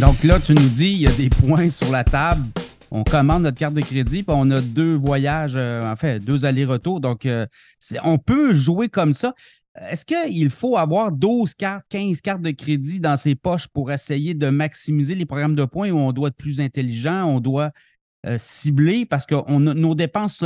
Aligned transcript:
Donc 0.00 0.24
là, 0.24 0.40
tu 0.40 0.54
nous 0.54 0.68
dis, 0.70 0.92
il 0.92 1.00
y 1.02 1.06
a 1.06 1.12
des 1.12 1.28
points 1.28 1.68
sur 1.68 1.90
la 1.90 2.04
table. 2.04 2.46
On 2.90 3.04
commande 3.04 3.42
notre 3.42 3.58
carte 3.58 3.74
de 3.74 3.82
crédit, 3.82 4.22
puis 4.22 4.34
on 4.36 4.50
a 4.50 4.62
deux 4.62 4.94
voyages, 4.94 5.52
euh, 5.56 5.92
en 5.92 5.94
fait, 5.94 6.20
deux 6.20 6.46
allers-retours. 6.46 7.00
Donc, 7.00 7.26
euh, 7.26 7.46
on 8.02 8.16
peut 8.16 8.54
jouer 8.54 8.88
comme 8.88 9.12
ça. 9.12 9.34
Est-ce 9.90 10.06
qu'il 10.06 10.48
faut 10.48 10.78
avoir 10.78 11.12
12 11.12 11.52
cartes, 11.52 11.84
15 11.90 12.22
cartes 12.22 12.40
de 12.40 12.50
crédit 12.50 12.98
dans 12.98 13.18
ses 13.18 13.34
poches 13.34 13.68
pour 13.68 13.92
essayer 13.92 14.32
de 14.32 14.48
maximiser 14.48 15.14
les 15.14 15.26
programmes 15.26 15.54
de 15.54 15.66
points 15.66 15.90
où 15.90 15.98
on 15.98 16.12
doit 16.12 16.28
être 16.28 16.36
plus 16.36 16.62
intelligent, 16.62 17.26
on 17.26 17.40
doit 17.40 17.70
euh, 18.26 18.36
cibler? 18.38 19.04
Parce 19.04 19.26
que 19.26 19.34
nos 19.52 19.94
dépenses, 19.94 20.42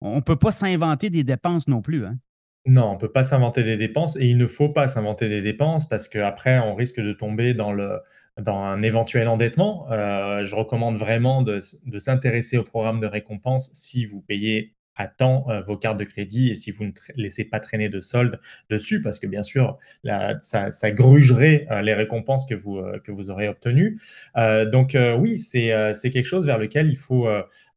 on 0.00 0.16
ne 0.16 0.20
peut 0.20 0.36
pas 0.36 0.50
s'inventer 0.50 1.08
des 1.08 1.22
dépenses 1.22 1.68
non 1.68 1.82
plus. 1.82 2.04
Hein? 2.04 2.16
Non, 2.64 2.90
on 2.90 2.94
ne 2.94 2.98
peut 2.98 3.10
pas 3.10 3.24
s'inventer 3.24 3.64
des 3.64 3.76
dépenses 3.76 4.16
et 4.16 4.26
il 4.26 4.36
ne 4.36 4.46
faut 4.46 4.68
pas 4.68 4.86
s'inventer 4.86 5.28
des 5.28 5.42
dépenses 5.42 5.88
parce 5.88 6.08
qu'après, 6.08 6.60
on 6.60 6.76
risque 6.76 7.00
de 7.00 7.12
tomber 7.12 7.54
dans, 7.54 7.74
un 8.46 8.82
éventuel 8.82 9.26
endettement. 9.26 9.90
Euh, 9.90 10.44
je 10.44 10.54
recommande 10.54 10.96
vraiment 10.96 11.42
de, 11.42 11.58
s'intéresser 11.58 12.58
au 12.58 12.62
programme 12.62 13.00
de 13.00 13.06
récompense 13.06 13.70
si 13.72 14.04
vous 14.04 14.20
payez 14.20 14.74
à 14.94 15.08
temps 15.08 15.46
euh, 15.48 15.62
vos 15.62 15.76
cartes 15.76 15.98
de 15.98 16.04
crédit 16.04 16.50
et 16.50 16.56
si 16.56 16.70
vous 16.70 16.84
ne 16.84 16.92
laissez 17.16 17.46
pas 17.46 17.58
traîner 17.58 17.88
de 17.88 17.98
soldes 17.98 18.38
dessus 18.70 19.02
parce 19.02 19.18
que 19.18 19.26
bien 19.26 19.42
sûr, 19.42 19.78
ça, 20.38 20.90
grugerait 20.92 21.66
euh, 21.70 21.82
les 21.82 21.94
récompenses 21.94 22.46
que 22.46 22.54
vous 22.54 23.30
aurez 23.30 23.48
obtenues. 23.48 23.98
donc 24.70 24.96
oui, 25.18 25.40
c'est 25.40 26.10
quelque 26.12 26.26
chose 26.26 26.46
vers 26.46 26.58
lequel 26.58 26.88
il 26.88 26.96
faut 26.96 27.26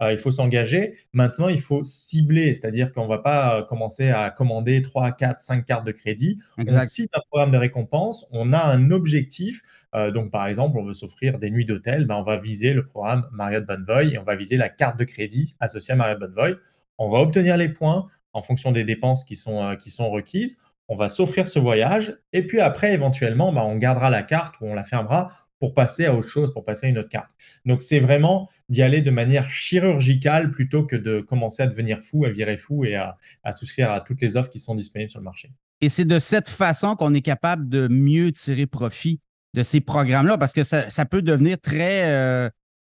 euh, 0.02 0.12
il 0.12 0.18
faut 0.18 0.32
s'engager. 0.32 0.98
Maintenant, 1.14 1.48
il 1.48 1.62
faut 1.62 1.84
cibler, 1.84 2.54
c'est-à-dire 2.54 2.92
qu'on 2.92 3.04
ne 3.04 3.10
va 3.10 3.20
pas 3.20 3.60
euh, 3.60 3.62
commencer 3.64 4.10
à 4.10 4.30
commander 4.30 4.82
3, 4.82 5.12
4, 5.12 5.40
5 5.40 5.66
cartes 5.66 5.86
de 5.86 5.92
crédit. 5.92 6.40
On 6.58 6.84
cite 6.84 7.12
un 7.16 7.22
programme 7.30 7.52
de 7.52 7.58
récompense, 7.58 8.28
on 8.32 8.52
a 8.52 8.62
un 8.62 8.92
objectif. 8.92 9.62
Euh, 9.94 10.12
donc, 10.12 10.32
par 10.32 10.48
exemple, 10.48 10.78
on 10.78 10.84
veut 10.84 10.94
s'offrir 10.94 11.40
des 11.40 11.50
nuits 11.50 11.66
d'hôtel, 11.66 12.06
ben, 12.06 12.16
on 12.16 12.24
va 12.24 12.38
viser 12.38 12.74
le 12.74 12.86
programme 12.86 13.28
Marriott 13.32 13.66
Bonvoy 13.66 14.14
et 14.14 14.18
on 14.18 14.24
va 14.24 14.36
viser 14.36 14.58
la 14.58 14.68
carte 14.68 15.00
de 15.00 15.06
crédit 15.06 15.56
associée 15.60 15.94
à 15.94 15.98
Marriott 15.98 16.20
Bonvoy. 16.20 16.56
On 16.98 17.10
va 17.10 17.20
obtenir 17.20 17.56
les 17.56 17.70
points 17.70 18.08
en 18.34 18.42
fonction 18.42 18.72
des 18.72 18.84
dépenses 18.84 19.24
qui 19.24 19.38
sont, 19.38 19.76
qui 19.78 19.90
sont 19.90 20.10
requises. 20.10 20.58
On 20.90 20.96
va 20.96 21.08
s'offrir 21.08 21.48
ce 21.48 21.58
voyage 21.58 22.18
et 22.34 22.46
puis 22.46 22.60
après, 22.60 22.94
éventuellement, 22.94 23.54
ben, 23.54 23.62
on 23.62 23.78
gardera 23.78 24.10
la 24.10 24.24
carte 24.24 24.56
ou 24.60 24.66
on 24.66 24.74
la 24.74 24.84
fermera 24.84 25.32
pour 25.60 25.74
passer 25.74 26.06
à 26.06 26.14
autre 26.14 26.28
chose, 26.28 26.54
pour 26.54 26.66
passer 26.66 26.88
à 26.88 26.90
une 26.90 26.98
autre 26.98 27.10
carte. 27.10 27.32
Donc, 27.64 27.82
c'est 27.82 28.00
vraiment 28.00 28.50
d'y 28.70 28.82
aller 28.82 29.02
de 29.02 29.12
manière 29.12 29.50
chirurgicale 29.50 30.52
plutôt 30.52 30.86
que 30.86 30.96
de 30.96 31.22
commencer 31.22 31.64
à 31.64 31.68
devenir 31.68 32.00
fou, 32.02 32.26
à 32.26 32.30
virer 32.30 32.58
fou 32.58 32.86
et 32.86 32.96
à, 32.96 33.18
souscrire 33.54 33.92
à 33.92 34.02
toutes 34.02 34.22
les 34.22 34.38
offres 34.38 34.50
qui 34.50 34.60
sont 34.60 34.76
disponibles 34.76 35.12
sur 35.12 35.20
le 35.20 35.26
marché. 35.26 35.52
Et 35.82 35.90
c'est 35.90 36.06
de 36.06 36.20
cette 36.20 36.50
façon 36.50 36.96
qu'on 36.96 37.14
est 37.14 37.22
capable 37.22 37.70
de 37.70 37.88
mieux 37.88 38.32
tirer 38.32 38.66
profit 38.66 39.20
de 39.54 39.64
ces 39.64 39.82
programmes-là, 39.82 40.38
parce 40.38 40.54
que 40.54 40.64
ça, 40.64 41.06
peut 41.06 41.22
devenir 41.22 41.60
très, 41.60 42.12
euh, 42.12 42.50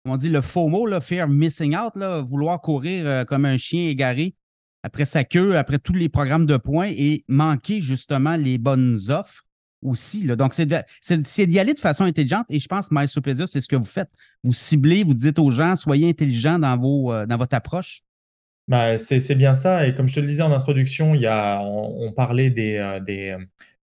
on 0.05 0.17
dit 0.17 0.29
le 0.29 0.41
faux 0.41 0.67
mot, 0.67 0.85
là, 0.85 0.99
missing 1.27 1.75
out, 1.77 1.95
vouloir 2.27 2.59
courir 2.61 3.05
euh, 3.05 3.23
comme 3.23 3.45
un 3.45 3.57
chien 3.57 3.87
égaré 3.87 4.35
après 4.83 5.05
sa 5.05 5.23
queue, 5.23 5.57
après 5.57 5.79
tous 5.79 5.93
les 5.93 6.09
programmes 6.09 6.45
de 6.45 6.57
points 6.57 6.89
et 6.89 7.23
manquer 7.27 7.81
justement 7.81 8.35
les 8.35 8.57
bonnes 8.57 8.97
offres 9.09 9.43
aussi. 9.81 10.25
Là. 10.25 10.35
Donc, 10.35 10.53
c'est 10.53 11.47
d'y 11.47 11.59
aller 11.59 11.73
de 11.73 11.79
façon 11.79 12.03
intelligente 12.03 12.45
et 12.49 12.59
je 12.59 12.67
pense, 12.67 12.91
Miles 12.91 13.09
plaisir, 13.21 13.47
c'est 13.47 13.61
ce 13.61 13.67
que 13.67 13.75
vous 13.75 13.85
faites. 13.85 14.11
Vous 14.43 14.53
ciblez, 14.53 15.03
vous 15.03 15.13
dites 15.13 15.39
aux 15.39 15.51
gens, 15.51 15.75
soyez 15.75 16.09
intelligents 16.09 16.59
dans, 16.59 16.77
vos, 16.77 17.13
euh, 17.13 17.25
dans 17.25 17.37
votre 17.37 17.55
approche. 17.55 18.03
Bah, 18.67 18.97
c'est 18.99 19.35
bien 19.35 19.55
ça. 19.55 19.87
Et 19.87 19.95
comme 19.95 20.07
je 20.07 20.15
te 20.15 20.19
le 20.19 20.27
disais 20.27 20.43
en 20.43 20.51
introduction, 20.51 21.15
il 21.15 21.21
y 21.21 21.25
a, 21.25 21.59
on, 21.61 22.11
parlait 22.11 22.51
des, 22.51 22.75
euh, 22.75 22.99
des, 22.99 23.35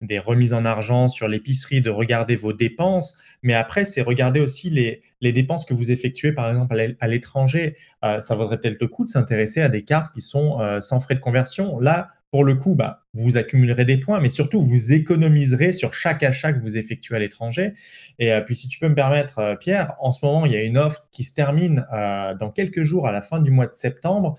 des, 0.01 0.19
remises 0.19 0.53
en 0.53 0.63
argent 0.63 1.07
sur 1.07 1.27
l'épicerie, 1.27 1.81
de 1.81 1.89
regarder 1.89 2.35
vos 2.35 2.53
dépenses. 2.53 3.17
Mais 3.41 3.55
après, 3.55 3.83
c'est 3.83 4.03
regarder 4.03 4.39
aussi 4.39 4.69
les, 4.69 5.01
les, 5.21 5.31
dépenses 5.31 5.65
que 5.65 5.73
vous 5.73 5.91
effectuez, 5.91 6.33
par 6.33 6.49
exemple, 6.49 6.95
à 6.99 7.07
l'étranger. 7.07 7.75
Euh, 8.03 8.21
ça 8.21 8.35
vaudrait 8.35 8.59
peut-être 8.59 8.79
le 8.79 8.87
coup 8.87 9.05
de 9.05 9.09
s'intéresser 9.09 9.61
à 9.61 9.69
des 9.69 9.83
cartes 9.83 10.13
qui 10.13 10.21
sont 10.21 10.59
sans 10.81 10.99
frais 10.99 11.15
de 11.15 11.19
conversion. 11.19 11.79
Là, 11.79 12.14
pour 12.35 12.43
le 12.43 12.55
coup, 12.55 12.75
bah, 12.75 12.99
vous 13.13 13.37
accumulerez 13.37 13.85
des 13.85 13.95
points, 13.95 14.19
mais 14.19 14.27
surtout, 14.27 14.59
vous 14.59 14.91
économiserez 14.91 15.71
sur 15.71 15.93
chaque 15.93 16.21
achat 16.21 16.51
que 16.51 16.59
vous 16.59 16.75
effectuez 16.75 17.15
à 17.15 17.19
l'étranger. 17.19 17.75
Et 18.19 18.33
euh, 18.33 18.41
puis, 18.41 18.57
si 18.57 18.67
tu 18.67 18.77
peux 18.77 18.89
me 18.89 18.93
permettre, 18.93 19.39
euh, 19.39 19.55
Pierre, 19.55 19.95
en 20.01 20.11
ce 20.11 20.25
moment, 20.25 20.45
il 20.45 20.51
y 20.51 20.57
a 20.57 20.61
une 20.61 20.77
offre 20.77 21.07
qui 21.13 21.23
se 21.23 21.33
termine 21.33 21.85
euh, 21.93 22.33
dans 22.33 22.51
quelques 22.51 22.83
jours, 22.83 23.07
à 23.07 23.13
la 23.13 23.21
fin 23.21 23.39
du 23.39 23.51
mois 23.51 23.67
de 23.67 23.71
septembre, 23.71 24.35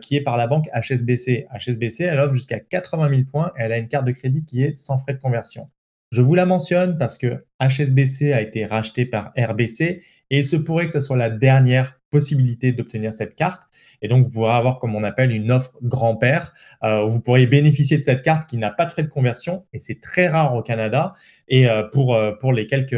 qui 0.00 0.16
est 0.16 0.22
par 0.22 0.36
la 0.36 0.48
banque 0.48 0.68
HSBC. 0.74 1.46
HSBC, 1.56 2.02
elle 2.02 2.18
offre 2.18 2.34
jusqu'à 2.34 2.58
80 2.58 3.10
000 3.10 3.22
points 3.30 3.52
et 3.56 3.62
elle 3.62 3.72
a 3.72 3.78
une 3.78 3.86
carte 3.86 4.06
de 4.06 4.12
crédit 4.12 4.44
qui 4.44 4.64
est 4.64 4.74
sans 4.74 4.98
frais 4.98 5.14
de 5.14 5.20
conversion. 5.20 5.70
Je 6.10 6.22
vous 6.22 6.34
la 6.34 6.46
mentionne 6.46 6.98
parce 6.98 7.16
que 7.16 7.44
HSBC 7.60 8.32
a 8.32 8.40
été 8.40 8.64
racheté 8.64 9.04
par 9.04 9.32
RBC 9.38 10.02
et 10.30 10.38
il 10.38 10.46
se 10.46 10.56
pourrait 10.56 10.86
que 10.86 10.92
ce 10.92 11.00
soit 11.00 11.16
la 11.16 11.30
dernière 11.30 11.98
possibilité 12.10 12.72
d'obtenir 12.72 13.12
cette 13.12 13.34
carte. 13.34 13.62
Et 14.02 14.08
donc, 14.08 14.24
vous 14.24 14.30
pourrez 14.30 14.52
avoir, 14.52 14.78
comme 14.78 14.94
on 14.94 15.04
appelle, 15.04 15.32
une 15.32 15.50
offre 15.52 15.72
grand-père. 15.82 16.54
Euh, 16.82 17.04
vous 17.04 17.20
pourriez 17.20 17.46
bénéficier 17.46 17.96
de 17.96 18.02
cette 18.02 18.22
carte 18.22 18.48
qui 18.48 18.56
n'a 18.56 18.70
pas 18.70 18.86
de 18.86 18.90
frais 18.90 19.02
de 19.02 19.08
conversion, 19.08 19.66
et 19.72 19.78
c'est 19.78 20.00
très 20.00 20.28
rare 20.28 20.56
au 20.56 20.62
Canada. 20.62 21.14
Et 21.48 21.68
euh, 21.68 21.82
pour, 21.92 22.14
euh, 22.14 22.32
pour 22.40 22.52
les 22.52 22.66
quelques 22.66 22.96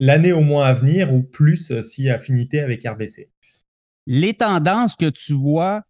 l'année 0.00 0.32
au 0.32 0.40
moins 0.40 0.66
à 0.66 0.72
venir, 0.72 1.12
ou 1.12 1.22
plus 1.22 1.80
si 1.80 2.10
affinité 2.10 2.60
avec 2.60 2.86
RBC. 2.86 3.30
Les 4.06 4.34
tendances 4.34 4.96
que 4.96 5.08
tu 5.08 5.32
vois 5.32 5.82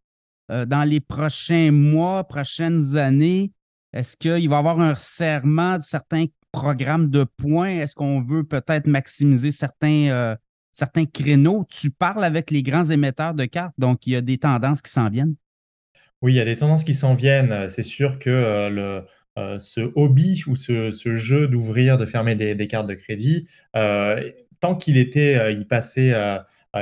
dans 0.50 0.86
les 0.86 1.00
prochains 1.00 1.70
mois, 1.72 2.24
prochaines 2.24 2.98
années, 2.98 3.52
est-ce 3.94 4.18
qu'il 4.18 4.50
va 4.50 4.56
y 4.56 4.58
avoir 4.58 4.78
un 4.80 4.92
resserrement 4.92 5.78
de 5.78 5.82
certains 5.82 6.26
programmes 6.50 7.08
de 7.08 7.24
points? 7.24 7.70
Est-ce 7.70 7.94
qu'on 7.94 8.20
veut 8.20 8.44
peut-être 8.44 8.86
maximiser 8.86 9.50
certains 9.50 10.36
certains 10.72 11.04
créneaux. 11.04 11.64
Tu 11.70 11.90
parles 11.90 12.24
avec 12.24 12.50
les 12.50 12.62
grands 12.62 12.84
émetteurs 12.84 13.34
de 13.34 13.44
cartes, 13.44 13.74
donc 13.78 14.06
il 14.06 14.14
y 14.14 14.16
a 14.16 14.20
des 14.20 14.38
tendances 14.38 14.82
qui 14.82 14.90
s'en 14.90 15.08
viennent? 15.08 15.36
Oui, 16.22 16.32
il 16.32 16.36
y 16.36 16.40
a 16.40 16.44
des 16.44 16.56
tendances 16.56 16.84
qui 16.84 16.94
s'en 16.94 17.14
viennent. 17.14 17.68
C'est 17.68 17.82
sûr 17.82 18.18
que 18.18 18.30
euh, 18.30 19.00
euh, 19.38 19.58
ce 19.58 19.80
hobby 19.96 20.42
ou 20.46 20.56
ce, 20.56 20.90
jeu 21.16 21.48
d'ouvrir, 21.48 21.98
de 21.98 22.06
fermer 22.06 22.34
des, 22.34 22.66
cartes 22.68 22.86
de 22.86 22.94
crédit, 22.94 23.48
euh, 23.76 24.30
tant 24.60 24.76
qu'il 24.76 24.96
était, 24.96 25.52
il 25.52 25.66
passait 25.66 26.14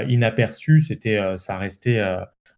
inaperçu, 0.09 0.81
c'était, 0.81 1.19
ça 1.39 1.57
restait, 1.57 2.03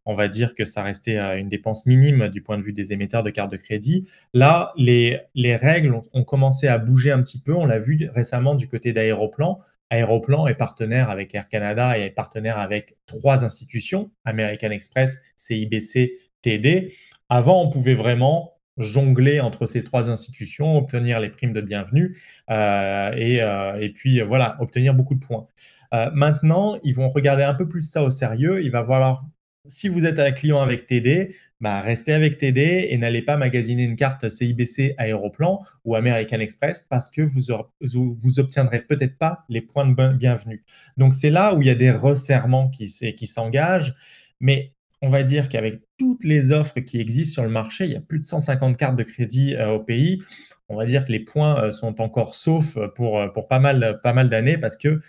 on 0.05 0.15
va 0.15 0.27
dire 0.27 0.57
que 0.57 0.65
ça 0.65 0.83
restait 0.83 1.17
une 1.39 1.49
dépense 1.49 1.87
minime 1.87 2.29
du 2.29 2.43
point 2.43 2.59
de 2.59 2.63
vue 2.63 2.73
des 2.73 2.93
émetteurs 2.93 3.23
de 3.23 3.31
cartes 3.31 3.53
de 3.53 3.57
crédit. 3.57 4.09
Là, 4.35 4.73
les, 4.77 5.21
les 5.37 5.55
règles 5.55 5.95
ont 6.13 6.25
commencé 6.25 6.67
à 6.67 6.79
bouger 6.79 7.13
un 7.13 7.23
petit 7.23 7.41
peu. 7.41 7.55
On 7.55 7.65
l'a 7.65 7.79
vu 7.79 8.11
récemment 8.13 8.57
du 8.57 8.67
côté 8.67 8.93
d'Aéroplan. 8.93 9.61
Aéroplan 9.93 10.47
est 10.47 10.55
partenaire 10.55 11.11
avec 11.11 11.35
Air 11.35 11.51
Canada 11.51 11.99
et 11.99 12.03
est 12.03 12.11
partenaire 12.11 12.59
avec 12.59 12.97
trois 13.05 13.45
institutions, 13.45 14.11
American 14.25 14.71
Express, 14.71 15.21
CIBC, 15.37 16.19
TD. 16.41 16.95
Avant, 17.29 17.63
on 17.63 17.69
pouvait 17.71 17.95
vraiment 17.95 18.55
jongler 18.79 19.41
entre 19.41 19.67
ces 19.67 19.85
trois 19.85 20.09
institutions, 20.09 20.79
obtenir 20.79 21.21
les 21.21 21.29
primes 21.29 21.53
de 21.53 21.61
bienvenue 21.61 22.17
euh, 22.51 23.11
euh, 23.15 23.75
et, 23.79 23.93
puis 23.93 24.23
voilà, 24.23 24.57
obtenir 24.61 24.95
beaucoup 24.95 25.15
de 25.15 25.21
points. 25.21 25.47
Euh, 25.93 26.11
maintenant, 26.15 26.79
ils 26.83 26.95
vont 26.95 27.11
regarder 27.11 27.43
un 27.43 27.53
peu 27.53 27.69
plus 27.69 27.83
ça 27.83 28.03
au 28.03 28.11
sérieux. 28.11 28.63
Il 28.65 28.71
va 28.71 28.83
falloir, 28.83 29.27
si 29.67 29.89
vous 29.89 30.07
êtes 30.07 30.19
un 30.19 30.33
client 30.33 30.63
avec 30.63 30.87
TD, 30.87 31.37
bah, 31.63 31.81
restez 31.81 32.13
avec 32.13 32.39
TD 32.39 32.89
et 32.91 32.99
n'allez 32.99 33.23
pas 33.23 33.37
magasiner 33.37 33.85
une 33.85 33.95
carte 33.95 34.29
CIBC 34.29 34.97
Aéroplan 34.99 35.63
ou 35.85 35.95
American 35.95 36.41
Express 36.41 36.85
parce 36.91 37.09
que 37.09 37.23
vous, 37.23 37.41
vous, 37.81 38.41
obtiendrez 38.41 38.81
peut-être 38.81 39.17
pas 39.17 39.45
les 39.49 39.61
points 39.61 39.87
de 39.87 40.13
bienvenue. 40.15 40.65
Donc 40.97 41.15
c'est 41.15 41.31
là 41.31 41.55
où 41.55 41.63
il 41.63 41.69
y 41.69 41.71
a 41.71 41.77
des 41.77 41.93
resserrements 41.93 42.69
qui, 42.69 42.89
s'engagent, 43.29 43.95
mais 44.41 44.75
on 45.03 45.09
va 45.09 45.23
dire 45.23 45.49
qu'avec 45.49 45.83
toutes 45.99 46.25
les 46.25 46.51
offres 46.51 46.81
qui 46.81 46.99
existent 46.99 47.35
sur 47.35 47.45
le 47.45 47.51
marché, 47.51 47.85
il 47.85 47.93
y 47.93 47.97
a 47.97 48.01
plus 48.01 48.19
de 48.19 48.25
150 48.25 48.77
cartes 48.77 48.97
de 48.97 49.05
crédit 49.05 49.55
euh, 49.55 49.75
au 49.75 49.79
pays. 49.79 50.21
On 50.69 50.75
va 50.75 50.85
dire 50.85 51.05
que 51.05 51.13
les 51.13 51.21
points 51.21 51.63
euh, 51.63 51.71
sont 51.71 52.01
encore 52.01 52.35
saufs 52.35 52.77
pour, 52.97 53.21
euh, 53.21 53.29
pas 53.29 53.61
mal 53.61 54.29
d'années 54.29 54.59
parce 54.59 54.77
que 54.77 55.01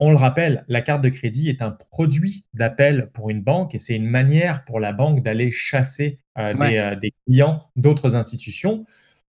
on 0.00 0.10
le 0.10 0.16
rappelle, 0.16 0.64
la 0.68 0.80
carte 0.80 1.02
de 1.02 1.08
crédit 1.08 1.48
est 1.48 1.62
un 1.62 1.70
produit 1.70 2.44
d'appel 2.52 3.10
pour 3.14 3.30
une 3.30 3.42
banque 3.42 3.74
et 3.74 3.78
c'est 3.78 3.94
une 3.94 4.06
manière 4.06 4.64
pour 4.64 4.80
la 4.80 4.92
banque 4.92 5.22
d'aller 5.22 5.50
chasser 5.52 6.18
euh, 6.36 6.54
euh, 6.60 6.96
des, 6.96 7.12
clients 7.26 7.62
d'autres 7.76 8.16
institutions. 8.16 8.84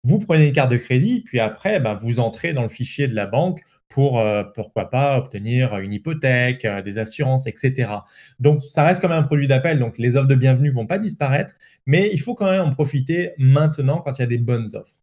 Vous 0.04 0.20
prenez 0.20 0.48
une 0.48 0.54
carte 0.54 0.72
de 0.72 0.78
crédit, 0.78 1.22
puis 1.22 1.40
après, 1.40 1.80
bah, 1.80 1.94
vous 1.94 2.20
entrez 2.20 2.54
dans 2.54 2.64
le 2.64 2.70
fichier 2.70 3.08
de 3.08 3.14
la 3.14 3.28
banque 3.28 3.62
pour, 3.90 4.20
euh, 4.20 4.44
pourquoi 4.56 4.90
pas, 4.90 5.18
obtenir 5.18 5.78
une 5.78 5.94
hypothèque, 5.94 6.66
des 6.84 6.98
assurances, 6.98 7.46
etc. 7.46 7.92
Donc, 8.40 8.62
ça 8.64 8.84
reste 8.84 9.02
quand 9.02 9.10
même 9.10 9.20
un 9.20 9.28
produit 9.28 9.48
d'appel, 9.48 9.80
donc 9.80 9.98
les 9.98 10.16
offres 10.16 10.28
de 10.28 10.36
bienvenue 10.36 10.70
ne 10.70 10.74
vont 10.74 10.88
pas 10.88 10.98
disparaître, 10.98 11.54
mais 11.86 12.10
il 12.12 12.20
faut 12.20 12.36
quand 12.36 12.50
même 12.50 12.62
en 12.62 12.72
profiter 12.72 13.32
maintenant 13.38 14.00
quand 14.00 14.18
il 14.18 14.22
y 14.22 14.24
a 14.24 14.28
des 14.28 14.38
bonnes 14.38 14.68
offres. 14.76 15.02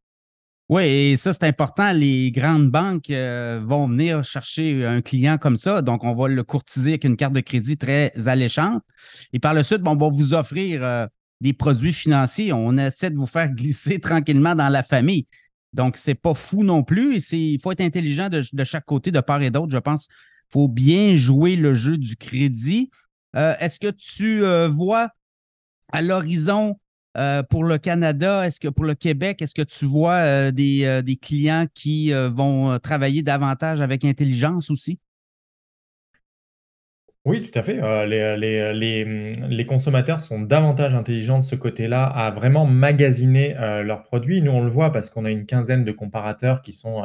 Oui, 0.71 0.85
et 0.85 1.17
ça, 1.19 1.35
c'est 1.35 1.45
important. 1.45 1.93
Les 1.93 2.31
grandes 2.31 2.71
banques 2.71 3.11
euh, 3.11 3.61
vont 3.63 3.87
venir 3.87 4.25
chercher 4.25 4.87
un 4.87 5.03
client 5.03 5.37
comme 5.37 5.59
ça. 5.59 5.83
Donc, 5.83 6.05
on 6.05 6.15
va 6.15 6.27
le 6.29 6.43
courtiser 6.43 6.93
avec 6.93 7.05
une 7.05 7.17
carte 7.17 7.35
de 7.35 7.41
crédit 7.41 7.77
très 7.77 8.13
alléchante. 8.29 8.83
Et 9.35 9.39
par 9.39 9.53
le 9.53 9.63
suite, 9.63 9.83
on 9.85 9.95
va 9.95 10.09
vous 10.09 10.33
offrir 10.33 10.83
euh, 10.83 11.07
des 11.43 11.53
produits 11.53 11.93
financiers. 11.93 12.55
On 12.55 12.79
essaie 12.79 13.11
de 13.11 13.17
vous 13.17 13.27
faire 13.27 13.51
glisser 13.55 14.01
tranquillement 14.01 14.55
dans 14.55 14.71
la 14.71 14.83
famille. 14.83 15.27
Donc, 15.75 15.99
c'est 15.99 16.15
pas 16.15 16.33
fou 16.33 16.65
non 16.65 16.83
plus. 16.83 17.19
Il 17.33 17.61
faut 17.61 17.73
être 17.73 17.83
intelligent 17.83 18.31
de, 18.31 18.65
chaque 18.65 18.87
côté, 18.87 19.11
de 19.11 19.21
part 19.21 19.43
et 19.43 19.51
d'autre, 19.51 19.73
je 19.73 19.79
pense, 19.79 20.09
faut 20.51 20.69
bien 20.69 21.15
jouer 21.15 21.57
le 21.57 21.75
jeu 21.75 21.99
du 21.99 22.17
crédit. 22.17 22.91
Est-ce 23.35 23.81
que 23.81 23.91
tu 23.91 24.43
vois 24.69 25.09
à 25.93 26.01
l'horizon 26.01 26.77
pour 27.49 27.65
le 27.65 27.79
Canada, 27.79 28.47
est-ce 28.47 28.61
que 28.61 28.69
pour 28.69 28.85
le 28.85 28.95
Québec, 28.95 29.41
est-ce 29.41 29.55
que 29.55 29.63
tu 29.63 29.87
vois 29.87 30.51
des, 30.51 31.03
des, 31.05 31.17
clients 31.17 31.67
qui 31.73 32.13
vont 32.13 32.79
travailler 32.79 33.23
davantage 33.23 33.81
avec 33.81 34.05
intelligence 34.05 34.71
aussi? 34.71 34.99
Oui, 37.27 37.41
tout 37.41 37.59
à 37.59 37.63
fait. 37.63 37.83
Euh, 37.83 38.05
les, 38.05 38.61
euh, 38.61 39.33
euh, 39.51 39.65
consommateurs 39.65 40.21
sont 40.21 40.41
davantage 40.43 40.95
intelligents 40.95 41.39
de 41.39 41.43
ce 41.43 41.55
côté-là 41.55 42.05
à 42.05 42.31
vraiment 42.31 42.67
magasiner, 42.67 43.55
leurs 43.83 44.03
produits. 44.03 44.43
Nous, 44.43 44.53
on 44.53 44.63
le 44.63 44.69
voit 44.69 44.93
parce 44.93 45.09
qu'on 45.09 45.25
a 45.25 45.31
une 45.31 45.47
quinzaine 45.47 45.85
de 45.85 45.93
comparateurs 45.93 46.61
qui 46.61 46.75
sont, 46.75 47.03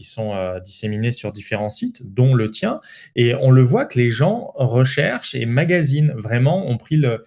sont, 0.00 0.58
disséminés 0.64 1.12
sur 1.12 1.30
différents 1.30 1.70
sites, 1.70 2.12
dont 2.12 2.34
le 2.34 2.50
tien 2.50 2.80
et 3.14 3.36
on 3.36 3.52
le 3.52 3.62
voit 3.62 3.84
que 3.84 3.98
les 3.98 4.10
gens 4.10 4.52
recherchent 4.56 5.36
et 5.36 5.46
magasinent. 5.46 6.12
Vraiment, 6.16 6.68
ont 6.68 6.76
pris 6.76 6.96
le 6.96 7.22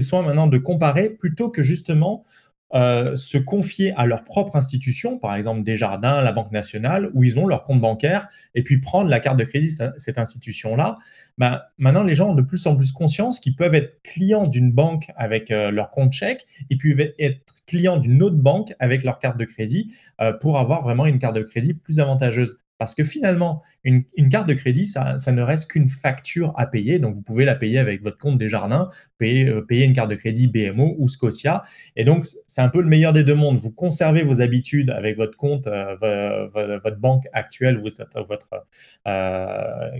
soin 0.00 0.22
maintenant 0.22 0.46
de 0.46 0.56
comparer 0.56 1.10
plutôt 1.10 1.50
que 1.50 1.60
justement, 1.60 2.24
se 2.72 3.38
confier 3.38 3.92
à 3.96 4.06
leur 4.06 4.24
propre 4.24 4.56
institution, 4.56 5.18
par 5.18 5.34
exemple 5.34 5.62
Desjardins, 5.62 6.20
la 6.22 6.32
Banque 6.32 6.52
nationale, 6.52 7.10
où 7.14 7.24
ils 7.24 7.38
ont 7.38 7.46
leur 7.46 7.64
compte 7.64 7.80
bancaire, 7.80 8.28
et 8.54 8.62
puis 8.62 8.78
prendre 8.78 9.08
la 9.08 9.20
carte 9.20 9.38
de 9.38 9.44
crédit 9.44 9.74
de 9.78 9.92
cette 9.96 10.18
institution-là. 10.18 10.98
Ben, 11.38 11.62
maintenant, 11.78 12.02
les 12.02 12.14
gens 12.14 12.30
ont 12.30 12.34
de 12.34 12.42
plus 12.42 12.66
en 12.66 12.76
plus 12.76 12.92
conscience 12.92 13.40
qu'ils 13.40 13.56
peuvent 13.56 13.74
être 13.74 14.02
clients 14.02 14.46
d'une 14.46 14.72
banque 14.72 15.10
avec 15.16 15.50
euh, 15.50 15.70
leur 15.70 15.90
compte 15.90 16.12
chèque, 16.12 16.46
et 16.68 16.76
puis 16.76 16.94
être 17.18 17.54
clients 17.66 17.96
d'une 17.96 18.22
autre 18.22 18.36
banque 18.36 18.74
avec 18.78 19.04
leur 19.04 19.18
carte 19.18 19.38
de 19.38 19.44
crédit 19.44 19.92
euh, 20.20 20.32
pour 20.32 20.58
avoir 20.58 20.82
vraiment 20.82 21.06
une 21.06 21.18
carte 21.18 21.36
de 21.36 21.42
crédit 21.42 21.74
plus 21.74 22.00
avantageuse. 22.00 22.58
Parce 22.78 22.94
que 22.94 23.02
finalement, 23.02 23.62
une, 23.82 24.04
carte 24.30 24.48
de 24.48 24.54
crédit, 24.54 24.86
ça, 24.86 25.16
ne 25.32 25.42
reste 25.42 25.70
qu'une 25.70 25.88
facture 25.88 26.52
à 26.56 26.66
payer. 26.66 27.00
Donc, 27.00 27.16
vous 27.16 27.22
pouvez 27.22 27.44
la 27.44 27.56
payer 27.56 27.78
avec 27.78 28.02
votre 28.02 28.18
compte 28.18 28.38
Desjardins, 28.38 28.88
payer, 29.18 29.48
euh, 29.48 29.62
payer 29.62 29.84
une 29.84 29.92
carte 29.92 30.10
de 30.10 30.14
crédit 30.14 30.46
BMO 30.46 30.94
ou 30.98 31.08
Scotia. 31.08 31.62
Et 31.96 32.04
donc, 32.04 32.24
c'est 32.46 32.60
un 32.60 32.68
peu 32.68 32.80
le 32.80 32.88
meilleur 32.88 33.12
des 33.12 33.24
deux 33.24 33.34
mondes. 33.34 33.58
Vous 33.58 33.72
conservez 33.72 34.22
vos 34.22 34.40
habitudes 34.40 34.90
avec 34.90 35.16
votre 35.16 35.36
compte, 35.36 35.66
euh, 35.66 36.46
votre 36.84 36.98
banque 36.98 37.24
actuelle, 37.32 37.78
votre, 37.78 38.06
votre 38.28 38.64
euh, 39.08 39.90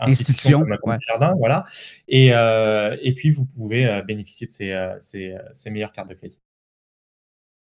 institution, 0.00 0.60
comme 0.60 0.76
compte 0.78 0.98
Desjardins, 0.98 1.34
voilà. 1.38 1.64
Et, 2.08 2.28
et 2.28 3.14
puis, 3.14 3.30
vous 3.30 3.46
pouvez 3.46 4.02
bénéficier 4.06 4.48
de 4.48 4.52
ces, 4.98 5.36
ces 5.52 5.70
meilleures 5.70 5.92
cartes 5.92 6.10
de 6.10 6.14
crédit. 6.14 6.40